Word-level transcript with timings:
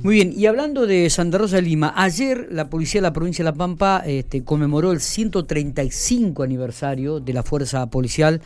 Muy 0.00 0.14
bien, 0.14 0.32
y 0.36 0.46
hablando 0.46 0.86
de 0.86 1.10
Santa 1.10 1.38
Rosa 1.38 1.56
de 1.56 1.62
Lima, 1.62 1.92
ayer 1.96 2.46
la 2.50 2.70
policía 2.70 3.00
de 3.00 3.08
la 3.08 3.12
provincia 3.12 3.44
de 3.44 3.50
La 3.50 3.56
Pampa 3.56 4.02
este, 4.06 4.44
conmemoró 4.44 4.92
el 4.92 5.00
135 5.00 6.44
aniversario 6.44 7.18
de 7.18 7.32
la 7.32 7.42
fuerza 7.42 7.84
policial 7.90 8.40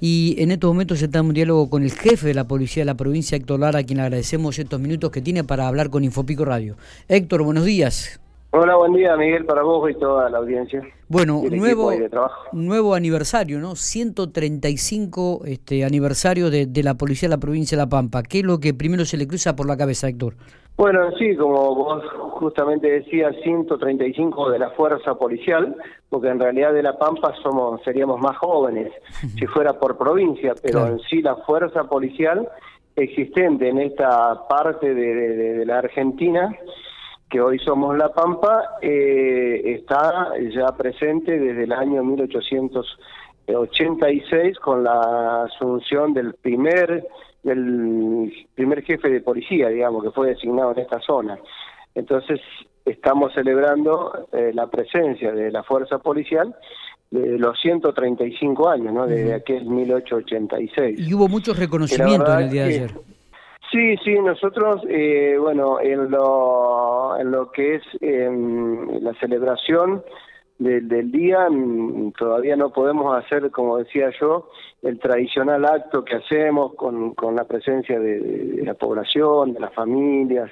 y 0.00 0.34
en 0.38 0.50
estos 0.50 0.68
momentos 0.68 1.00
está 1.00 1.20
en 1.20 1.26
un 1.26 1.34
diálogo 1.34 1.70
con 1.70 1.84
el 1.84 1.92
jefe 1.92 2.26
de 2.26 2.34
la 2.34 2.48
policía 2.48 2.80
de 2.80 2.86
la 2.86 2.96
provincia, 2.96 3.36
Héctor 3.36 3.60
Lara, 3.60 3.78
a 3.78 3.82
quien 3.84 3.98
le 3.98 4.02
agradecemos 4.02 4.58
estos 4.58 4.80
minutos 4.80 5.12
que 5.12 5.22
tiene 5.22 5.44
para 5.44 5.68
hablar 5.68 5.90
con 5.90 6.02
Infopico 6.02 6.44
Radio. 6.44 6.76
Héctor, 7.06 7.44
buenos 7.44 7.64
días. 7.64 8.20
Hola, 8.50 8.74
buen 8.74 8.94
día 8.94 9.16
Miguel 9.16 9.44
para 9.44 9.62
vos 9.62 9.88
y 9.90 9.94
toda 9.94 10.28
la 10.28 10.38
audiencia. 10.38 10.82
Bueno, 11.08 11.42
nuevo, 11.50 11.92
nuevo 12.52 12.94
aniversario, 12.94 13.60
¿no? 13.60 13.76
135 13.76 15.42
este, 15.44 15.84
aniversario 15.84 16.50
de, 16.50 16.66
de 16.66 16.82
la 16.82 16.94
policía 16.94 17.28
de 17.28 17.36
la 17.36 17.40
provincia 17.40 17.76
de 17.76 17.84
La 17.84 17.88
Pampa. 17.88 18.24
¿Qué 18.24 18.40
es 18.40 18.44
lo 18.44 18.58
que 18.58 18.74
primero 18.74 19.04
se 19.04 19.18
le 19.18 19.28
cruza 19.28 19.54
por 19.54 19.66
la 19.68 19.76
cabeza, 19.76 20.08
Héctor? 20.08 20.34
Bueno, 20.76 21.10
sí, 21.12 21.34
como 21.36 21.74
vos 21.74 22.04
justamente 22.32 22.90
decías, 22.90 23.34
135 23.42 24.50
de 24.50 24.58
la 24.58 24.68
fuerza 24.70 25.14
policial, 25.14 25.74
porque 26.10 26.28
en 26.28 26.38
realidad 26.38 26.74
de 26.74 26.82
La 26.82 26.98
Pampa 26.98 27.32
somos 27.42 27.80
seríamos 27.82 28.20
más 28.20 28.36
jóvenes 28.36 28.92
si 29.38 29.46
fuera 29.54 29.78
por 29.78 29.96
provincia, 29.96 30.54
pero 30.62 30.86
en 30.86 30.98
sí 31.00 31.22
la 31.22 31.36
fuerza 31.36 31.84
policial 31.84 32.46
existente 32.94 33.70
en 33.70 33.78
esta 33.78 34.46
parte 34.48 34.94
de, 34.94 35.64
la 35.64 35.78
Argentina, 35.78 36.54
que 37.30 37.40
hoy 37.40 37.58
somos 37.60 37.96
La 37.96 38.10
Pampa, 38.10 38.76
eh, 38.82 39.62
está 39.64 40.32
ya 40.54 40.66
presente 40.76 41.38
desde 41.38 41.64
el 41.64 41.72
año 41.72 42.04
1886 42.04 44.58
con 44.58 44.84
la 44.84 45.44
asunción 45.44 46.12
del 46.12 46.34
primer 46.34 47.08
del 47.46 48.46
primer 48.54 48.82
jefe 48.82 49.08
de 49.08 49.20
policía, 49.20 49.68
digamos, 49.68 50.02
que 50.02 50.10
fue 50.10 50.28
designado 50.28 50.72
en 50.72 50.80
esta 50.80 51.00
zona. 51.00 51.38
Entonces, 51.94 52.40
estamos 52.84 53.32
celebrando 53.32 54.26
eh, 54.32 54.50
la 54.52 54.66
presencia 54.66 55.32
de 55.32 55.50
la 55.50 55.62
fuerza 55.62 55.98
policial 55.98 56.54
de 57.10 57.38
los 57.38 57.58
135 57.60 58.68
años, 58.68 58.92
¿no? 58.92 59.06
Desde 59.06 59.32
aquel 59.34 59.64
1886. 59.64 61.08
Y 61.08 61.14
hubo 61.14 61.28
muchos 61.28 61.56
reconocimientos 61.56 62.34
en 62.34 62.40
el 62.40 62.50
día 62.50 62.62
de 62.64 62.68
ayer. 62.68 62.90
Sí, 63.70 63.96
sí, 64.04 64.14
nosotros, 64.14 64.82
eh, 64.88 65.36
bueno, 65.38 65.80
en 65.80 66.10
lo, 66.10 67.16
en 67.18 67.30
lo 67.30 67.50
que 67.50 67.76
es 67.76 67.82
em, 68.00 69.02
la 69.02 69.12
celebración 69.14 70.02
del, 70.58 71.10
día 71.12 71.48
mm, 71.50 72.12
todavía 72.12 72.56
no 72.56 72.70
podemos 72.70 73.16
hacer, 73.16 73.50
como 73.50 73.78
decía 73.78 74.10
yo, 74.20 74.48
el 74.82 74.98
tradicional 74.98 75.64
acto 75.64 76.04
que 76.04 76.16
hacemos 76.16 76.74
con, 76.74 77.14
con 77.14 77.36
la 77.36 77.44
presencia 77.44 77.98
de, 77.98 78.62
la 78.64 78.74
población, 78.74 79.52
de 79.52 79.60
las 79.60 79.74
familias, 79.74 80.50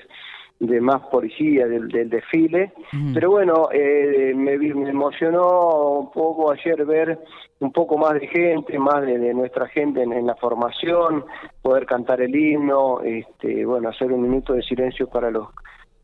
de 0.61 0.81
más 0.81 1.03
policía, 1.09 1.67
del, 1.67 1.89
desfile. 1.89 2.73
Pero 3.13 3.31
bueno, 3.31 3.69
eh, 3.73 4.33
me, 4.35 4.57
me, 4.57 4.91
emocionó 4.91 6.01
un 6.01 6.11
poco 6.13 6.53
ayer 6.53 6.85
ver 6.85 7.19
un 7.61 7.73
poco 7.73 7.97
más 7.97 8.15
de 8.15 8.27
gente, 8.29 8.79
más 8.79 9.05
de, 9.05 9.35
nuestra 9.35 9.67
gente 9.69 10.03
en, 10.03 10.27
la 10.27 10.37
formación, 10.37 11.25
poder 11.63 11.87
cantar 11.87 12.21
el 12.21 12.35
himno, 12.35 13.01
este, 13.01 13.65
bueno, 13.65 13.89
hacer 13.89 14.13
un 14.13 14.23
minuto 14.23 14.53
de 14.53 14.63
silencio 14.63 15.09
para 15.09 15.31
los, 15.31 15.49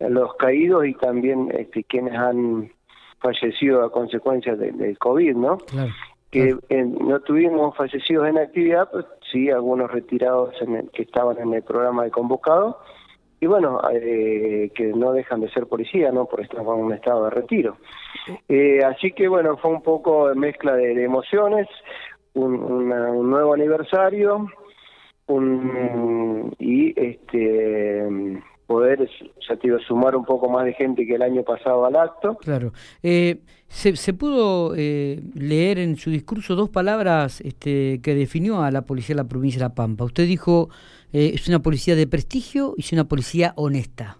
los 0.01 0.35
caídos 0.35 0.87
y 0.87 0.95
también 0.95 1.51
este, 1.57 1.85
quienes 1.85 2.15
han 2.15 2.71
fallecido 3.21 3.85
a 3.85 3.93
consecuencia 3.93 4.57
del 4.57 4.99
COVID, 4.99 5.37
¿no? 5.37 5.59
que 6.31 6.57
no 6.73 7.21
tuvimos 7.21 7.77
fallecidos 7.77 8.29
en 8.29 8.39
actividad, 8.39 8.89
pues 8.91 9.05
sí, 9.33 9.51
algunos 9.51 9.91
retirados 9.91 10.55
en 10.63 10.89
que 10.89 11.03
estaban 11.03 11.39
en 11.39 11.53
el 11.55 11.63
programa 11.63 12.05
de 12.05 12.11
convocado, 12.11 12.79
y 13.41 13.47
bueno, 13.47 13.81
eh, 13.93 14.71
que 14.75 14.89
no 14.89 15.13
dejan 15.13 15.41
de 15.41 15.51
ser 15.51 15.67
policía, 15.67 16.13
¿no? 16.13 16.27
Por 16.27 16.43
estar 16.43 16.61
en 16.61 16.67
un 16.67 16.93
estado 16.93 17.25
de 17.25 17.31
retiro. 17.31 17.79
Eh, 18.49 18.81
así 18.85 19.13
que 19.13 19.29
bueno, 19.29 19.57
fue 19.57 19.71
un 19.71 19.83
poco 19.83 20.33
mezcla 20.35 20.75
de, 20.75 21.03
emociones, 21.03 21.67
un, 22.35 22.89
nuevo 22.89 23.55
aniversario, 23.55 24.47
un, 25.27 26.55
y 26.59 26.93
este 27.01 28.07
poder, 28.71 29.11
ya 29.49 29.57
te 29.57 29.67
iba 29.67 29.81
sumar 29.81 30.15
un 30.15 30.25
poco 30.25 30.49
más 30.49 30.65
de 30.65 30.73
gente 30.75 31.05
que 31.05 31.17
el 31.17 31.23
año 31.23 31.43
pasado 31.43 31.85
al 31.87 31.97
acto. 31.97 32.37
Claro. 32.37 32.73
Eh, 33.03 33.41
se, 33.67 33.97
se, 33.97 34.13
pudo 34.15 34.75
eh, 34.77 35.21
leer 35.35 35.81
en 35.81 35.97
su 35.97 36.09
discurso 36.11 36.55
dos 36.55 36.71
palabras 36.71 37.41
este, 37.41 38.01
que 38.01 38.15
definió 38.15 38.63
a 38.63 38.71
la 38.71 38.83
policía 38.83 39.17
de 39.17 39.23
la 39.23 39.29
provincia 39.29 39.59
de 39.59 39.65
La 39.65 39.75
Pampa. 39.75 40.05
Usted 40.05 40.25
dijo, 40.25 40.69
eh, 41.13 41.33
es 41.35 41.49
una 41.49 41.59
policía 41.59 41.97
de 41.97 42.07
prestigio 42.07 42.75
y 42.77 42.83
es 42.83 42.93
una 42.93 43.09
policía 43.09 43.55
honesta. 43.57 44.19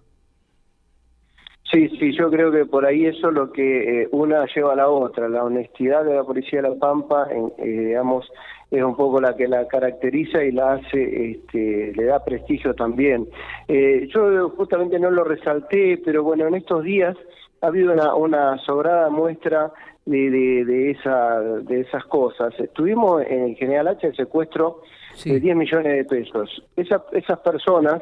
Sí, 1.71 1.87
sí, 1.99 2.11
yo 2.17 2.29
creo 2.29 2.51
que 2.51 2.65
por 2.65 2.85
ahí 2.85 3.05
eso 3.05 3.29
es 3.29 3.33
lo 3.33 3.51
que 3.51 4.07
una 4.11 4.45
lleva 4.53 4.73
a 4.73 4.75
la 4.75 4.89
otra, 4.89 5.29
la 5.29 5.45
honestidad 5.45 6.03
de 6.03 6.15
la 6.15 6.23
policía 6.23 6.61
de 6.61 6.69
La 6.69 6.75
Pampa, 6.75 7.29
digamos, 7.57 8.29
es 8.69 8.83
un 8.83 8.95
poco 8.95 9.21
la 9.21 9.35
que 9.35 9.47
la 9.47 9.67
caracteriza 9.67 10.43
y 10.43 10.51
la 10.51 10.73
hace, 10.73 11.31
este, 11.31 11.93
le 11.95 12.05
da 12.05 12.23
prestigio 12.23 12.73
también. 12.73 13.27
Eh, 13.67 14.07
yo 14.13 14.49
justamente 14.49 14.99
no 14.99 15.11
lo 15.11 15.23
resalté, 15.23 16.01
pero 16.03 16.23
bueno, 16.23 16.47
en 16.47 16.55
estos 16.55 16.83
días 16.83 17.15
ha 17.61 17.67
habido 17.67 17.93
una, 17.93 18.15
una 18.15 18.57
sobrada 18.59 19.09
muestra 19.09 19.71
de, 20.05 20.29
de, 20.29 20.91
esa, 20.91 21.39
de 21.39 21.81
esas 21.81 22.03
cosas. 22.05 22.53
Estuvimos 22.59 23.23
en 23.25 23.43
el 23.43 23.55
General 23.55 23.89
H 23.89 24.07
el 24.07 24.15
secuestro 24.15 24.81
de 25.23 25.39
10 25.39 25.55
millones 25.55 25.93
de 25.93 26.05
pesos. 26.05 26.63
Esa, 26.75 27.03
esas 27.11 27.39
personas 27.39 28.01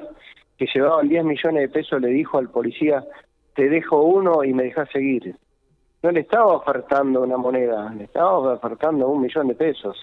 que 0.58 0.68
llevaban 0.74 1.08
10 1.08 1.24
millones 1.24 1.62
de 1.62 1.70
pesos 1.70 2.02
le 2.02 2.10
dijo 2.10 2.38
al 2.38 2.50
policía, 2.50 3.04
te 3.56 3.70
dejo 3.70 4.02
uno 4.02 4.44
y 4.44 4.54
me 4.54 4.64
dejas 4.64 4.90
seguir. 4.92 5.36
No 6.02 6.12
le 6.12 6.22
estaba 6.22 6.48
ofertando 6.48 7.22
una 7.22 7.38
moneda, 7.38 7.94
le 7.94 8.06
estaba 8.06 8.38
ofertando 8.38 9.08
un 9.10 9.22
millón 9.22 9.48
de 9.50 9.56
pesos. 9.56 9.98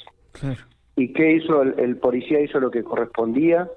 ¿Y 0.96 1.12
qué 1.12 1.32
hizo? 1.32 1.62
El, 1.62 1.96
policía 1.96 2.40
hizo 2.40 2.60
lo 2.60 2.70
que 2.70 2.82
correspondía, 2.82 3.68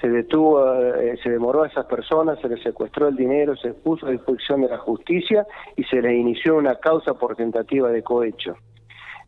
se 0.00 0.08
detuvo, 0.08 0.74
eh, 0.74 1.18
se 1.22 1.30
demoró 1.30 1.64
a 1.64 1.68
esas 1.68 1.86
personas, 1.86 2.38
se 2.40 2.48
les 2.48 2.62
secuestró 2.62 3.08
el 3.08 3.16
dinero, 3.16 3.56
se 3.56 3.74
puso 3.74 4.06
a 4.06 4.10
disposición 4.10 4.60
de 4.60 4.68
la 4.68 4.78
justicia 4.78 5.46
y 5.76 5.82
se 5.84 6.00
les 6.00 6.12
inició 6.12 6.56
una 6.56 6.76
causa 6.76 7.14
por 7.14 7.34
tentativa 7.34 7.90
de 7.90 8.02
cohecho. 8.02 8.56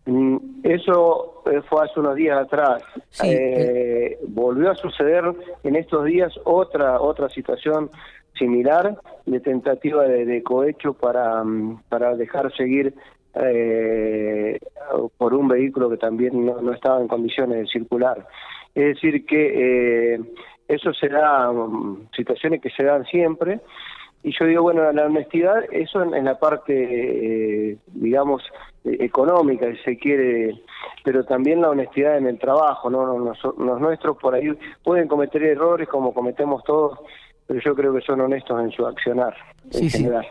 Mm, 0.07 0.37
eso 0.63 1.43
eh, 1.47 1.61
fue 1.69 1.85
hace 1.85 2.01
unos 2.01 2.15
días 2.15 2.39
atrás. 2.39 2.83
Eh, 3.23 4.19
volvió 4.29 4.71
a 4.71 4.75
suceder 4.75 5.25
en 5.63 5.77
estos 5.77 6.05
días 6.05 6.33
otra 6.45 7.01
otra 7.01 7.29
situación 7.29 7.91
similar 8.39 8.97
de 9.27 9.41
tentativa 9.41 10.05
de, 10.05 10.43
cohecho 10.43 10.95
para, 10.95 11.43
mm, 11.45 11.83
para 11.89 12.15
dejar 12.17 12.53
seguir 12.57 12.95
eh, 13.35 14.59
por 15.17 15.35
un 15.35 15.49
vehículo 15.49 15.89
que 15.91 15.97
también 15.97 16.45
no, 16.45 16.73
estaba 16.73 17.01
en 17.01 17.09
condiciones 17.09 17.59
de 17.59 17.67
circular. 17.67 18.27
Es 18.75 18.95
decir, 18.95 19.25
que 19.27 20.15
eh, 20.15 20.21
eso 20.69 20.93
se 20.95 21.09
da, 21.09 21.51
mm, 21.53 22.09
situaciones 22.17 22.61
que 22.61 22.71
se 22.71 22.85
dan 22.85 23.05
siempre, 23.07 23.61
y 24.23 24.33
yo 24.39 24.45
digo, 24.45 24.63
bueno, 24.63 24.93
la 24.93 25.07
honestidad, 25.07 25.65
eso 25.73 26.03
en, 26.03 26.25
la 26.25 26.39
parte, 26.39 26.75
eh, 27.71 27.79
digamos, 27.87 28.43
económica, 28.85 29.67
si 29.73 29.79
se 29.79 29.99
quiere, 29.99 30.61
pero 31.03 31.25
también 31.25 31.63
la 31.63 31.71
honestidad 31.71 32.19
en 32.19 32.27
el 32.27 32.39
trabajo, 32.39 32.91
¿no? 32.91 33.19
Los, 33.19 33.39
nuestros 33.57 34.19
por 34.19 34.35
ahí 34.35 34.53
pueden 34.85 35.09
cometer 35.09 35.43
errores 35.43 35.89
como 35.89 36.13
cometemos 36.13 36.63
todos, 36.65 36.99
pero 37.51 37.61
yo 37.65 37.75
creo 37.75 37.93
que 37.93 38.01
son 38.03 38.21
honestos 38.21 38.63
en 38.63 38.71
su 38.71 38.87
accionar 38.87 39.35
en 39.73 39.91
general. 39.91 40.25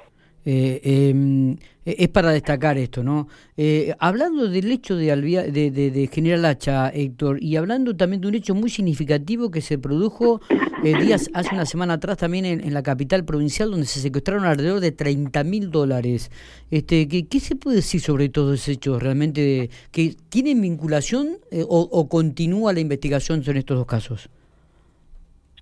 Eh, 0.46 0.80
em, 1.10 1.52
e-, 1.86 1.98
es 2.00 2.08
para 2.08 2.32
destacar 2.32 2.78
esto, 2.78 3.04
¿no? 3.04 3.28
Eh, 3.58 3.94
hablando 4.00 4.48
del 4.48 4.72
hecho 4.72 4.96
de, 4.96 5.14
de, 5.52 5.92
de, 5.92 6.08
General 6.08 6.46
Hacha, 6.46 6.88
Héctor, 6.88 7.44
y 7.44 7.58
hablando 7.58 7.94
también 7.94 8.22
de 8.22 8.30
un 8.30 8.36
hecho 8.36 8.56
muy 8.56 8.70
significativo 8.70 9.52
que 9.52 9.60
se 9.60 9.78
produjo 9.78 10.40
eh, 10.82 10.98
días 10.98 11.30
hace 11.34 11.54
una 11.54 11.66
semana 11.66 11.96
atrás 11.96 12.20
también 12.20 12.46
en, 12.46 12.74
la 12.74 12.84
capital 12.84 13.26
provincial, 13.26 13.70
donde 13.70 13.86
se 13.86 14.00
secuestraron 14.00 14.46
alrededor 14.46 14.80
de 14.80 14.94
30 14.94 15.44
mil 15.44 15.72
dólares. 15.72 16.32
Este, 16.72 17.10
¿qué, 17.10 17.28
¿Qué 17.28 17.42
se 17.42 17.58
puede 17.58 17.76
decir 17.76 18.00
sobre 18.00 18.30
todos 18.30 18.62
esos 18.62 18.70
hechos 18.70 19.04
realmente? 19.04 19.70
¿Que 19.92 20.16
tienen 20.30 20.62
vinculación 20.62 21.40
o, 21.68 21.82
o, 21.82 22.08
continúa 22.08 22.72
la 22.72 22.80
investigación 22.80 23.44
en 23.46 23.58
estos 23.58 23.76
dos 23.76 23.88
casos? 23.88 24.30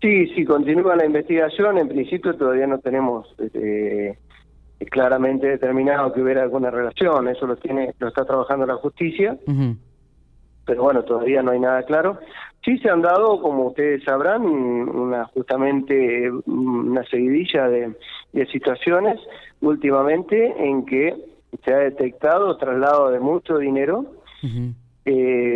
Sí, 0.02 0.28
sí, 0.36 0.46
continúa 0.46 0.96
la 0.96 1.06
investigación. 1.06 1.78
En 1.78 1.88
principio 1.88 2.36
todavía 2.36 2.68
no 2.68 2.80
tenemos... 2.80 3.34
Eh, 3.54 4.18
claramente 4.86 5.48
determinado 5.48 6.14
que 6.14 6.22
hubiera 6.22 6.44
alguna 6.44 6.70
relación, 6.70 7.28
eso 7.28 7.48
lo 7.48 7.56
tiene, 7.58 7.94
lo 8.00 8.08
está 8.10 8.26
trabajando 8.26 8.66
la 8.66 8.76
justicia, 8.76 9.38
pero 10.66 10.84
bueno, 10.84 11.04
todavía 11.04 11.42
no 11.42 11.52
hay 11.52 11.60
nada 11.60 11.84
claro. 11.84 12.20
Sí 12.64 12.78
se 12.80 12.90
han 12.90 13.02
dado, 13.02 13.42
como 13.42 13.68
ustedes 13.68 14.04
sabrán, 14.04 14.44
una 14.44 15.26
justamente 15.26 16.30
una 16.46 17.04
seguidilla 17.06 17.68
de, 17.70 17.96
situaciones 18.52 19.20
últimamente 19.62 20.54
en 20.60 20.86
que 20.86 21.16
se 21.64 21.74
ha 21.74 21.78
detectado 21.78 22.56
traslado 22.58 23.10
de 23.10 23.20
mucho 23.20 23.58
dinero 23.58 24.06
eh, 25.06 25.47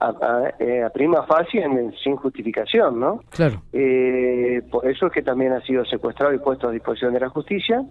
a, 0.00 0.90
prima 0.94 1.24
facie 1.24 1.64
sin 2.02 2.16
justificación, 2.16 2.98
¿no? 2.98 3.20
Claro. 3.30 3.62
por 4.70 4.88
eso 4.88 5.06
es 5.06 5.12
que 5.12 5.22
también 5.22 5.52
ha 5.52 5.60
sido 5.62 5.84
secuestrado 5.84 6.32
y 6.34 6.38
puesto 6.38 6.68
a 6.68 6.72
disposición 6.72 7.12
de 7.12 7.20
la 7.20 7.28
justicia. 7.28 7.82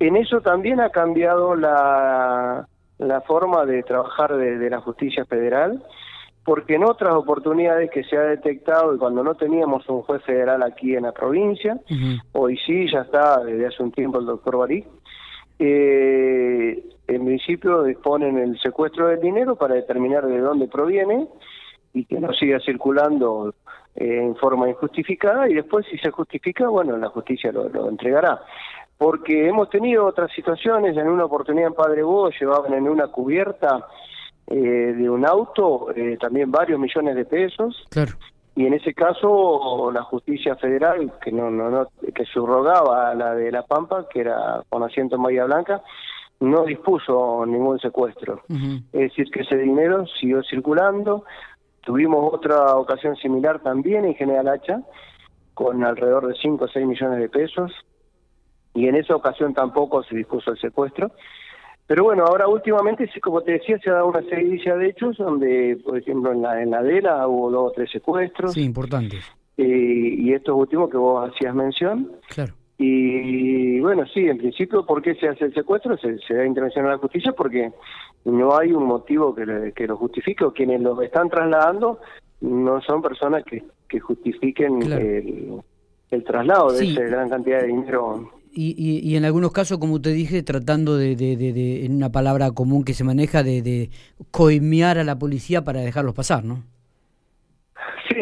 En 0.00 0.16
eso 0.16 0.40
también 0.40 0.80
ha 0.80 0.90
cambiado 0.90 1.54
la, 1.54 2.66
la 2.98 3.20
forma 3.22 3.64
de 3.64 3.82
trabajar 3.82 4.36
de 4.36 4.70
la 4.70 4.80
justicia 4.80 5.24
federal 5.24 5.82
porque 6.44 6.74
en 6.74 6.84
otras 6.84 7.14
oportunidades 7.14 7.90
que 7.90 8.04
se 8.04 8.16
ha 8.16 8.22
detectado 8.22 8.94
y 8.94 8.98
cuando 8.98 9.24
no 9.24 9.34
teníamos 9.34 9.88
un 9.88 10.02
juez 10.02 10.22
federal 10.24 10.62
aquí 10.62 10.94
en 10.94 11.04
la 11.04 11.12
provincia, 11.12 11.78
hoy 12.32 12.58
sí, 12.66 12.86
ya 12.90 13.00
está 13.00 13.42
desde 13.42 13.66
hace 13.66 13.82
un 13.82 13.90
tiempo 13.90 14.18
el 14.18 14.26
doctor 14.26 14.58
Barí, 14.58 14.84
eh, 15.58 16.84
en 17.06 17.24
principio 17.24 17.82
disponen 17.82 18.38
el 18.38 18.58
secuestro 18.60 19.08
del 19.08 19.20
dinero 19.20 19.56
para 19.56 19.74
determinar 19.74 20.26
de 20.26 20.38
dónde 20.38 20.68
proviene 20.68 21.28
y 21.92 22.04
que 22.06 22.18
no 22.18 22.32
siga 22.32 22.58
circulando 22.60 23.54
eh, 23.94 24.20
en 24.22 24.36
forma 24.36 24.68
injustificada 24.68 25.48
y 25.48 25.54
después 25.54 25.86
si 25.90 25.98
se 25.98 26.10
justifica, 26.10 26.68
bueno, 26.68 26.96
la 26.96 27.08
justicia 27.08 27.52
lo, 27.52 27.88
entregará. 27.88 28.40
Porque 28.96 29.48
hemos 29.48 29.68
tenido 29.70 30.06
otras 30.06 30.30
situaciones, 30.32 30.96
en 30.96 31.08
una 31.08 31.24
oportunidad 31.24 31.68
en 31.68 31.74
Padre 31.74 32.02
Bo 32.02 32.30
llevaban 32.30 32.74
en 32.74 32.88
una 32.88 33.08
cubierta 33.08 33.86
eh, 34.46 34.56
de 34.56 35.10
un 35.10 35.26
auto, 35.26 35.88
eh, 35.94 36.16
también 36.18 36.50
varios 36.50 36.78
millones 36.78 37.16
de 37.16 37.24
pesos. 37.24 37.84
Claro. 37.90 38.12
Y 38.56 38.66
en 38.66 38.74
ese 38.74 38.94
caso 38.94 39.90
la 39.92 40.02
justicia 40.02 40.54
federal, 40.56 41.12
que 41.20 41.32
no, 41.32 41.50
no, 41.50 41.70
no 41.70 41.88
que 42.14 42.24
subrogaba 42.24 43.10
a 43.10 43.14
la 43.14 43.34
de 43.34 43.50
La 43.50 43.62
Pampa, 43.62 44.06
que 44.08 44.20
era 44.20 44.62
con 44.68 44.84
asiento 44.84 45.16
en 45.16 45.22
Bahía 45.22 45.44
Blanca, 45.44 45.82
no 46.40 46.64
dispuso 46.64 47.44
ningún 47.46 47.78
secuestro. 47.78 48.42
Es 48.92 49.00
decir, 49.10 49.30
que 49.30 49.40
ese 49.40 49.56
dinero 49.56 50.04
siguió 50.20 50.42
circulando. 50.42 51.24
Tuvimos 51.80 52.32
otra 52.32 52.76
ocasión 52.76 53.16
similar 53.16 53.60
también 53.60 54.04
en 54.04 54.14
General 54.14 54.48
Hacha, 54.48 54.82
con 55.54 55.84
alrededor 55.84 56.26
de 56.26 56.34
5 56.34 56.64
o 56.64 56.68
6 56.68 56.86
millones 56.86 57.18
de 57.18 57.28
pesos, 57.28 57.72
y 58.74 58.88
en 58.88 58.96
esa 58.96 59.14
ocasión 59.14 59.54
tampoco 59.54 60.02
se 60.02 60.16
dispuso 60.16 60.50
el 60.50 60.58
secuestro. 60.58 61.12
Pero 61.86 62.04
bueno, 62.04 62.24
ahora 62.24 62.48
últimamente, 62.48 63.08
como 63.22 63.42
te 63.42 63.52
decía, 63.52 63.78
se 63.78 63.90
ha 63.90 63.94
dado 63.94 64.06
una 64.06 64.22
serie 64.22 64.58
de 64.58 64.88
hechos 64.88 65.18
donde, 65.18 65.78
por 65.84 65.98
ejemplo, 65.98 66.32
en 66.32 66.42
la, 66.42 66.62
en 66.62 66.70
la 66.70 66.82
DELA 66.82 67.28
hubo 67.28 67.50
dos 67.50 67.70
o 67.70 67.72
tres 67.72 67.90
secuestros. 67.90 68.54
Sí, 68.54 68.62
importantes. 68.62 69.24
Eh, 69.56 70.16
y 70.18 70.32
estos 70.32 70.56
últimos 70.56 70.90
que 70.90 70.96
vos 70.96 71.30
hacías 71.30 71.54
mención. 71.54 72.10
Claro. 72.28 72.54
Y 72.76 73.80
bueno, 73.80 74.04
sí, 74.12 74.20
en 74.26 74.38
principio, 74.38 74.84
¿por 74.84 75.00
qué 75.00 75.14
se 75.14 75.28
hace 75.28 75.44
el 75.44 75.54
secuestro? 75.54 75.96
Se, 75.96 76.34
da 76.34 76.44
intervención 76.44 76.86
a 76.86 76.90
la 76.90 76.98
justicia 76.98 77.32
porque 77.32 77.72
no 78.24 78.56
hay 78.56 78.72
un 78.72 78.84
motivo 78.84 79.34
que, 79.34 79.72
que 79.74 79.86
lo 79.86 79.96
justifique 79.96 80.44
o 80.44 80.52
quienes 80.52 80.80
lo 80.80 81.00
están 81.02 81.28
trasladando 81.28 82.00
no 82.40 82.80
son 82.82 83.00
personas 83.00 83.44
que, 83.44 83.64
que 83.88 84.00
justifiquen 84.00 84.82
el, 84.82 85.62
el, 86.10 86.24
traslado 86.24 86.72
de 86.72 86.84
esa 86.84 87.02
gran 87.02 87.28
cantidad 87.28 87.60
de 87.60 87.68
dinero 87.68 88.30
y, 88.56 89.00
y, 89.02 89.16
en 89.16 89.24
algunos 89.24 89.50
casos, 89.50 89.78
como 89.78 90.00
te 90.00 90.10
dije, 90.10 90.44
tratando 90.44 90.96
de, 90.96 91.16
de, 91.16 91.36
de, 91.36 91.84
en 91.84 91.96
una 91.96 92.12
palabra 92.12 92.52
común 92.52 92.84
que 92.84 92.94
se 92.94 93.02
maneja, 93.02 93.42
de, 93.42 93.62
de 93.62 93.90
coimear 94.30 94.96
a 94.96 95.02
la 95.02 95.18
policía 95.18 95.64
para 95.64 95.80
dejarlos 95.80 96.14
pasar, 96.14 96.44
¿no? 96.44 96.62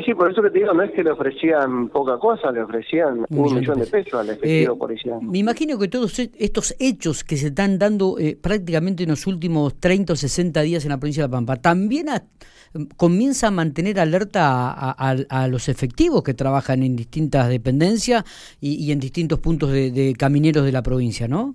Sí, 0.04 0.14
por 0.14 0.30
eso 0.30 0.42
que 0.42 0.50
te 0.50 0.58
digo, 0.58 0.72
no 0.72 0.82
es 0.82 0.90
que 0.92 1.02
le 1.02 1.10
ofrecían 1.10 1.88
poca 1.88 2.18
cosa, 2.18 2.50
le 2.50 2.62
ofrecían 2.62 3.24
un, 3.28 3.54
millón, 3.54 3.78
de 3.78 3.86
pesos, 3.86 4.14
al 4.14 4.30
efectivo 4.30 4.74
eh, 4.74 4.78
policial. 4.78 5.18
Me 5.22 5.38
imagino 5.38 5.78
que 5.78 5.88
todos 5.88 6.18
e, 6.18 6.30
estos 6.38 6.74
hechos 6.78 7.24
que 7.24 7.36
se 7.36 7.48
están 7.48 7.78
dando 7.78 8.18
eh, 8.18 8.36
prácticamente 8.40 9.04
en 9.04 9.10
los 9.10 9.26
últimos 9.26 9.78
30 9.78 10.12
o 10.12 10.16
60 10.16 10.60
días 10.62 10.84
en 10.84 10.90
la 10.90 10.98
provincia 10.98 11.22
de 11.22 11.28
La 11.28 11.32
Pampa, 11.32 11.56
también 11.56 12.08
comienza 12.96 13.48
a 13.48 13.50
mantener 13.50 14.00
alerta 14.00 14.72
a, 14.72 15.48
los 15.48 15.68
efectivos 15.68 16.22
que 16.22 16.34
trabajan 16.34 16.82
en 16.82 16.96
distintas 16.96 17.48
dependencias 17.48 18.24
y, 18.60 18.90
en 18.92 19.00
distintos 19.00 19.38
puntos 19.40 19.70
de, 19.70 20.14
camineros 20.18 20.64
de 20.64 20.72
la 20.72 20.82
provincia, 20.82 21.28
¿no? 21.28 21.54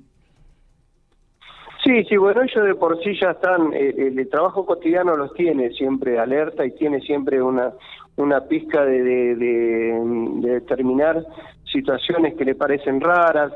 Sí, 1.88 2.04
sí, 2.04 2.18
bueno, 2.18 2.42
ellos 2.42 2.66
de 2.66 2.76
por 2.76 3.02
sí 3.02 3.18
ya 3.18 3.32
están, 3.32 3.74
eh, 3.74 3.94
el 3.98 4.30
trabajo 4.30 4.66
cotidiano 4.66 5.16
los 5.16 5.34
tiene 5.36 5.70
siempre 5.70 6.20
alerta 6.20 6.66
y 6.66 6.72
tiene 6.72 7.00
siempre 7.00 7.42
una, 7.42 7.72
una 8.18 8.42
pizca 8.42 8.84
de, 8.84 9.02
de, 9.02 9.98
determinar 10.42 11.24
situaciones 11.72 12.36
que 12.36 12.44
le 12.44 12.56
parecen 12.56 13.00
raras. 13.00 13.54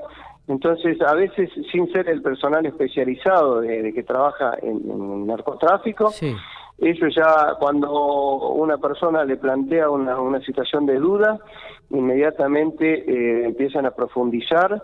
Entonces, 0.48 1.02
a 1.02 1.14
veces, 1.14 1.50
sin 1.74 1.92
ser 1.92 2.08
el 2.08 2.22
personal 2.22 2.66
especializado 2.66 3.60
de, 3.60 3.92
que 3.92 4.04
trabaja 4.04 4.54
en, 4.62 5.28
narcotráfico, 5.28 6.14
ellos 6.78 7.14
ya, 7.14 7.56
cuando 7.60 7.92
una 8.54 8.78
persona 8.78 9.26
le 9.26 9.36
plantea 9.36 9.90
una, 9.90 10.18
una 10.22 10.40
situación 10.40 10.86
de 10.86 10.96
duda, 10.96 11.38
inmediatamente 11.90 12.86
eh, 12.86 13.46
empiezan 13.46 13.86
a 13.88 13.92
profundizar 13.92 14.82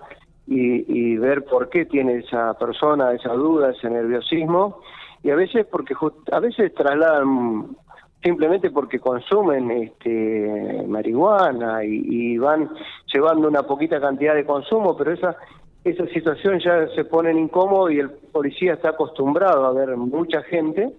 y, 0.47 1.11
y, 1.11 1.17
ver 1.17 1.43
por 1.43 1.69
qué 1.69 1.85
tiene 1.85 2.19
esa 2.19 2.53
persona 2.57 3.11
esa 3.11 3.33
duda, 3.33 3.71
ese 3.71 3.89
nerviosismo, 3.89 4.81
y 5.23 5.29
a 5.29 5.35
veces 5.35 5.65
porque 5.69 5.93
a 6.31 6.39
veces 6.39 6.73
trasladan 6.73 7.75
simplemente 8.23 8.71
porque 8.71 8.99
consumen 8.99 9.71
este, 9.71 10.83
marihuana 10.87 11.83
y, 11.83 12.37
van 12.37 12.69
llevando 13.13 13.47
una 13.47 13.63
poquita 13.63 13.99
cantidad 13.99 14.35
de 14.35 14.45
consumo, 14.45 14.95
pero 14.97 15.13
esa 15.13 15.35
esa 15.83 16.05
situación 16.07 16.59
ya 16.59 16.87
se 16.95 17.05
pone 17.05 17.31
incómodo 17.31 17.89
y 17.89 17.99
el 17.99 18.09
policía 18.09 18.73
está 18.73 18.89
acostumbrado 18.89 19.65
a 19.65 19.71
ver 19.71 19.95
mucha 19.95 20.41
gente, 20.43 20.91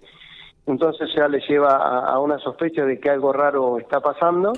entonces 0.65 1.09
ya 1.15 1.27
le 1.27 1.41
lleva 1.47 1.75
a, 1.77 2.19
una 2.19 2.39
sospecha 2.39 2.83
de 2.85 2.99
que 2.99 3.09
algo 3.09 3.31
raro 3.31 3.77
está 3.77 3.99
pasando. 3.99 4.53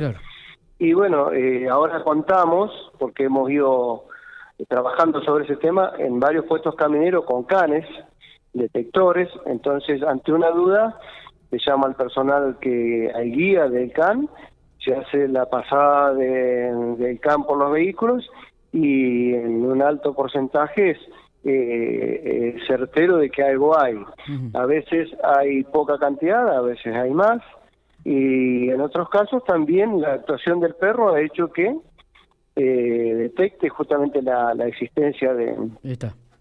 Y 0.80 0.94
bueno, 0.94 1.32
eh, 1.32 1.68
ahora 1.70 2.04
contamos, 2.04 2.72
porque 2.98 3.26
hemos 3.26 3.50
ido 3.52 4.06
trabajando 4.68 5.22
sobre 5.24 5.46
ese 5.46 5.56
tema 5.58 5.94
en 5.98 6.20
varios 6.20 6.46
puestos 6.46 6.76
camineros 6.76 7.26
con 7.26 7.44
canes, 7.44 7.86
detectores, 8.54 9.30
entonces 9.46 10.02
ante 10.04 10.32
una 10.32 10.50
duda 10.52 11.00
se 11.50 11.58
llama 11.60 11.88
al 11.88 11.96
personal 11.96 12.58
que 12.60 13.12
hay 13.14 13.32
guía 13.32 13.68
del 13.68 13.92
CAN, 13.92 14.30
se 14.80 14.96
hace 14.96 15.28
la 15.28 15.46
pasada 15.48 16.14
del 16.14 17.20
CAN 17.20 17.44
por 17.44 17.58
los 17.58 17.72
vehículos 17.72 18.30
y 18.72 19.34
en 19.34 19.66
un 19.66 19.82
alto 19.82 20.14
porcentaje 20.14 20.92
es 20.92 20.98
eh, 21.44 22.56
certero 22.68 23.18
de 23.18 23.30
que 23.30 23.44
algo 23.44 23.78
hay. 23.78 23.98
A 24.54 24.66
veces 24.66 25.10
hay 25.24 25.64
poca 25.64 25.98
cantidad, 25.98 26.48
a 26.56 26.62
veces 26.62 26.96
hay 26.96 27.12
más. 27.12 27.42
Y 28.04 28.70
en 28.70 28.82
otros 28.82 29.10
casos 29.10 29.44
también 29.46 30.02
la 30.02 30.14
actuación 30.14 30.60
del 30.60 30.74
perro 30.76 31.14
ha 31.14 31.22
hecho 31.22 31.52
que 31.52 31.76
eh, 32.56 33.14
detecte 33.16 33.70
justamente 33.70 34.22
la, 34.22 34.54
existencia 34.68 35.34
de, 35.34 35.56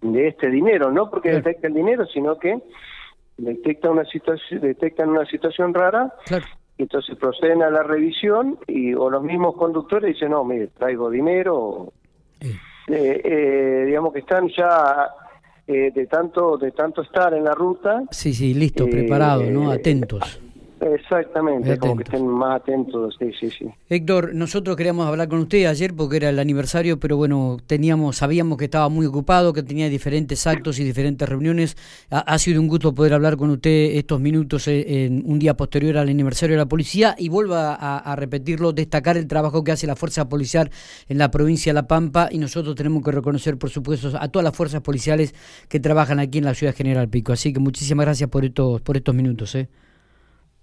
de 0.02 0.28
este 0.28 0.50
dinero, 0.50 0.90
no 0.90 1.10
porque 1.10 1.30
detecte 1.30 1.66
el 1.68 1.74
dinero, 1.74 2.06
sino 2.06 2.38
que 2.38 2.58
detecta 3.36 3.90
una 3.90 4.04
situación, 4.04 4.60
detectan 4.60 5.10
una 5.10 5.24
situación 5.26 5.74
rara, 5.74 6.12
y 6.76 6.82
entonces 6.82 7.16
proceden 7.16 7.62
a 7.62 7.70
la 7.70 7.82
revisión 7.82 8.58
y 8.66 8.94
o 8.94 9.10
los 9.10 9.22
mismos 9.22 9.54
conductores 9.56 10.14
dicen, 10.14 10.30
no, 10.30 10.44
mire, 10.44 10.68
traigo 10.68 11.10
dinero, 11.10 11.92
eh, 12.40 13.20
eh, 13.24 13.84
digamos 13.86 14.12
que 14.12 14.20
están 14.20 14.48
ya 14.48 15.08
eh, 15.66 15.92
de 15.94 16.06
tanto 16.06 16.56
de 16.56 16.72
tanto 16.72 17.02
estar 17.02 17.32
en 17.34 17.44
la 17.44 17.54
ruta. 17.54 18.02
Sí, 18.10 18.32
sí, 18.34 18.54
listo, 18.54 18.86
preparado, 18.86 19.42
¿no? 19.44 19.70
Atentos. 19.70 20.40
Exactamente, 20.80 21.76
como 21.76 21.96
que 21.96 22.04
estén 22.04 22.26
más 22.26 22.62
atentos, 22.62 23.14
sí, 23.18 23.30
sí, 23.38 23.50
sí. 23.50 23.66
Héctor, 23.90 24.34
nosotros 24.34 24.76
queríamos 24.76 25.06
hablar 25.06 25.28
con 25.28 25.40
usted 25.40 25.66
ayer 25.66 25.94
porque 25.94 26.16
era 26.16 26.30
el 26.30 26.38
aniversario, 26.38 26.98
pero 26.98 27.18
bueno, 27.18 27.58
teníamos, 27.66 28.16
sabíamos 28.16 28.56
que 28.56 28.64
estaba 28.64 28.88
muy 28.88 29.04
ocupado, 29.04 29.52
que 29.52 29.62
tenía 29.62 29.90
diferentes 29.90 30.46
actos 30.46 30.78
y 30.78 30.84
diferentes 30.84 31.28
reuniones. 31.28 31.76
Ha, 32.08 32.38
sido 32.38 32.62
un 32.62 32.68
gusto 32.68 32.94
poder 32.94 33.12
hablar 33.12 33.36
con 33.36 33.50
usted 33.50 33.96
estos 33.96 34.20
minutos 34.20 34.68
eh, 34.68 35.04
en, 35.04 35.22
un 35.26 35.38
día 35.38 35.54
posterior 35.54 35.98
al 35.98 36.08
aniversario 36.08 36.56
de 36.56 36.62
la 36.62 36.66
policía 36.66 37.14
y 37.18 37.28
vuelvo 37.28 37.56
a, 37.56 38.14
repetirlo, 38.16 38.72
destacar 38.72 39.18
el 39.18 39.26
trabajo 39.26 39.62
que 39.62 39.72
hace 39.72 39.86
la 39.86 39.96
fuerza 39.96 40.30
policial 40.30 40.70
en 41.08 41.18
la 41.18 41.30
provincia 41.30 41.70
de 41.70 41.74
La 41.74 41.86
Pampa 41.86 42.30
y 42.30 42.38
nosotros 42.38 42.74
tenemos 42.74 43.04
que 43.04 43.12
reconocer, 43.12 43.58
por 43.58 43.68
supuesto, 43.68 44.12
a 44.18 44.28
todas 44.28 44.44
las 44.44 44.56
fuerzas 44.56 44.80
policiales 44.80 45.34
que 45.68 45.78
trabajan 45.78 46.20
aquí 46.20 46.38
en 46.38 46.44
la 46.44 46.54
ciudad 46.54 46.74
General 46.74 47.06
Pico. 47.08 47.34
Así 47.34 47.52
que 47.52 47.60
muchísimas 47.60 48.06
gracias 48.06 48.30
por 48.30 48.46
estos, 48.46 48.80
por 48.80 48.96
estos 48.96 49.14
minutos. 49.14 49.54
¿eh? 49.56 49.68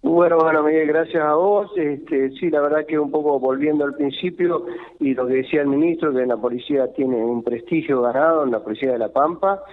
Bueno, 0.01 0.37
bueno, 0.37 0.63
Miguel, 0.63 0.87
gracias 0.87 1.23
a 1.23 1.33
vos. 1.33 1.71
Este, 1.75 2.29
sí, 2.31 2.49
la 2.49 2.61
verdad 2.61 2.85
que 2.85 2.99
un 2.99 3.11
poco 3.11 3.39
volviendo 3.39 3.83
al 3.83 3.95
principio 3.95 4.65
y 4.99 5.13
lo 5.13 5.27
que 5.27 5.35
decía 5.35 5.61
el 5.61 5.67
ministro, 5.67 6.13
que 6.13 6.25
la 6.25 6.37
policía 6.37 6.93
tiene 6.93 7.17
un 7.17 7.43
prestigio 7.43 8.01
ganado 8.01 8.43
en 8.43 8.51
la 8.51 8.63
policía 8.63 8.91
de 8.91 8.99
La 8.99 9.09
Pampa. 9.09 9.63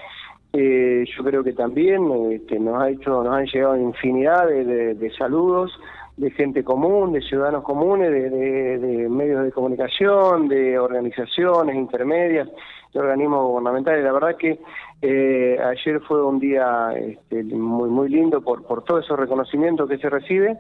Eh, 0.53 1.05
yo 1.17 1.25
creo 1.25 1.45
que 1.45 1.53
también 1.53 2.11
este, 2.31 2.59
nos 2.59 2.83
ha 2.83 2.89
hecho, 2.89 3.23
nos 3.23 3.35
han 3.35 3.47
llegado 3.47 3.77
infinidad 3.77 4.47
de, 4.47 5.13
saludos 5.19 5.73
de 6.17 6.31
gente 6.31 6.63
común, 6.63 7.13
de 7.13 7.21
ciudadanos 7.23 7.65
comunes, 7.65 8.11
de, 8.11 9.09
medios 9.09 9.45
de 9.45 9.53
comunicación, 9.53 10.49
de 10.49 10.79
organizaciones 10.79 11.75
intermedias, 11.75 12.49
de 12.93 13.01
organismos 13.01 13.49
gubernamentales. 13.49 14.05
La 14.05 14.13
verdad 14.13 14.37
que 14.37 14.61
eh, 15.03 15.59
ayer 15.61 16.01
fue 16.03 16.25
un 16.25 16.39
día 16.39 16.93
este, 16.97 17.43
muy 17.43 17.91
muy 17.91 18.09
lindo 18.09 18.41
por, 18.43 18.65
por 18.65 18.85
todo 18.85 19.01
esos 19.01 19.19
reconocimientos 19.19 19.89
que 19.89 19.99
se 19.99 20.09
recibe, 20.09 20.57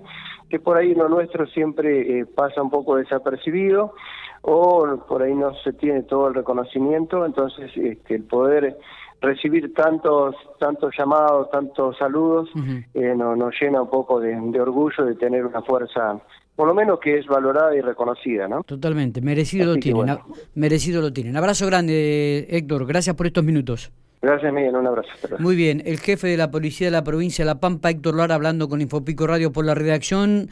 que 0.50 0.58
por 0.58 0.76
ahí 0.76 0.94
lo 0.94 1.08
nuestro 1.08 1.46
siempre 1.46 2.20
eh, 2.20 2.26
pasa 2.26 2.60
un 2.60 2.70
poco 2.70 2.96
desapercibido 2.96 3.94
o 4.42 4.98
por 5.08 5.22
ahí 5.22 5.34
no 5.34 5.54
se 5.62 5.72
tiene 5.72 6.02
todo 6.02 6.28
el 6.28 6.34
reconocimiento, 6.34 7.24
entonces 7.24 7.70
este, 7.76 8.16
el 8.16 8.24
poder 8.24 8.76
recibir 9.24 9.72
tantos 9.74 10.36
tantos 10.58 10.94
llamados, 10.96 11.50
tantos 11.50 11.96
saludos, 11.98 12.48
eh, 12.94 13.14
nos, 13.16 13.54
llena 13.60 13.82
un 13.82 13.90
poco 13.90 14.20
de, 14.20 14.34
orgullo 14.60 15.04
de 15.04 15.14
tener 15.14 15.44
una 15.44 15.62
fuerza, 15.62 16.20
por 16.54 16.68
lo 16.68 16.74
menos 16.74 17.00
que 17.00 17.18
es 17.18 17.26
valorada 17.26 17.74
y 17.76 17.80
reconocida, 17.80 18.48
¿no? 18.48 18.62
Totalmente, 18.62 19.20
merecido 19.20 19.66
lo 19.66 19.76
tienen, 19.76 20.18
merecido 20.54 21.00
lo 21.02 21.12
tienen. 21.12 21.36
Abrazo 21.36 21.66
grande, 21.66 22.46
Héctor, 22.50 22.86
gracias 22.86 23.16
por 23.16 23.26
estos 23.26 23.44
minutos. 23.44 23.92
Gracias, 24.24 24.54
Miguel, 24.54 24.74
un 24.74 24.86
abrazo. 24.86 25.10
Muy 25.38 25.54
bien, 25.54 25.82
el 25.84 25.98
jefe 25.98 26.28
de 26.28 26.38
la 26.38 26.50
Policía 26.50 26.86
de 26.86 26.90
la 26.92 27.04
Provincia 27.04 27.44
de 27.44 27.46
La 27.46 27.60
Pampa, 27.60 27.90
Héctor 27.90 28.16
Lara, 28.16 28.34
hablando 28.34 28.70
con 28.70 28.80
Infopico 28.80 29.26
Radio 29.26 29.52
por 29.52 29.66
la 29.66 29.74
redacción. 29.74 30.48